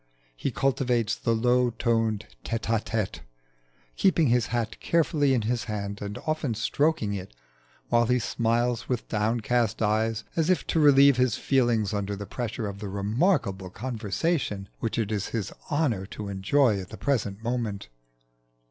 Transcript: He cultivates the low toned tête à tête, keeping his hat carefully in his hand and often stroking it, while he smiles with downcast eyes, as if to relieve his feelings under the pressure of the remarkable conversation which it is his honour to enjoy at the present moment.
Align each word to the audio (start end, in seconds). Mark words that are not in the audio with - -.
He 0.35 0.49
cultivates 0.49 1.15
the 1.15 1.35
low 1.35 1.69
toned 1.69 2.25
tête 2.43 2.63
à 2.63 2.83
tête, 2.83 3.19
keeping 3.95 4.29
his 4.29 4.47
hat 4.47 4.79
carefully 4.79 5.35
in 5.35 5.43
his 5.43 5.65
hand 5.65 6.01
and 6.01 6.17
often 6.25 6.55
stroking 6.55 7.13
it, 7.13 7.35
while 7.89 8.07
he 8.07 8.17
smiles 8.17 8.89
with 8.89 9.07
downcast 9.09 9.79
eyes, 9.79 10.23
as 10.35 10.49
if 10.49 10.65
to 10.65 10.79
relieve 10.79 11.17
his 11.17 11.35
feelings 11.35 11.93
under 11.93 12.15
the 12.15 12.25
pressure 12.25 12.65
of 12.65 12.79
the 12.79 12.89
remarkable 12.89 13.69
conversation 13.69 14.67
which 14.79 14.97
it 14.97 15.11
is 15.11 15.27
his 15.27 15.53
honour 15.69 16.07
to 16.07 16.29
enjoy 16.29 16.79
at 16.81 16.89
the 16.89 16.97
present 16.97 17.43
moment. 17.43 17.87